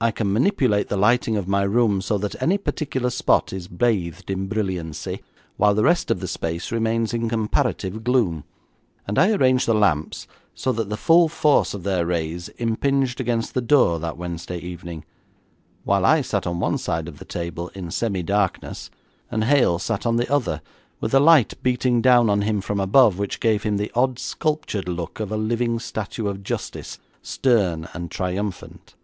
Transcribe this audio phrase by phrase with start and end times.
[0.00, 4.28] I can manipulate the lighting of my room so that any particular spot is bathed
[4.28, 5.22] in brilliancy,
[5.58, 8.42] while the rest of the space remains in comparative gloom,
[9.06, 13.54] and I arranged the lamps so that the full force of their rays impinged against
[13.54, 15.04] the door that Wednesday evening,
[15.84, 18.90] while I sat on one side of the table in semi darkness
[19.30, 20.62] and Hale sat on the other,
[21.00, 24.88] with a light beating down on him from above which gave him the odd, sculptured
[24.88, 28.96] look of a living statue of Justice, stern and triumphant.